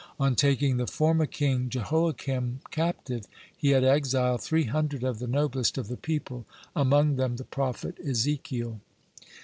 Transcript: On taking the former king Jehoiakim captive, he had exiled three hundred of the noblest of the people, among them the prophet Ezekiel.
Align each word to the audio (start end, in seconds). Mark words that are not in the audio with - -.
On 0.19 0.35
taking 0.35 0.77
the 0.77 0.87
former 0.87 1.27
king 1.27 1.69
Jehoiakim 1.69 2.61
captive, 2.71 3.27
he 3.55 3.69
had 3.69 3.83
exiled 3.83 4.41
three 4.41 4.63
hundred 4.63 5.03
of 5.03 5.19
the 5.19 5.27
noblest 5.27 5.77
of 5.77 5.89
the 5.89 5.95
people, 5.95 6.43
among 6.75 7.17
them 7.17 7.35
the 7.35 7.43
prophet 7.43 7.99
Ezekiel. 8.03 8.79